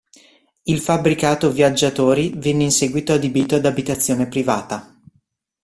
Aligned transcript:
Il 0.63 0.79
fabbricato 0.79 1.51
viaggiatori 1.51 2.31
venne 2.35 2.63
in 2.63 2.71
seguito 2.71 3.13
adibito 3.13 3.53
ad 3.53 3.65
abitazione 3.67 4.27
privata. 4.27 4.99